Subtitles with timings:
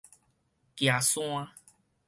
[0.75, 1.53] 岐山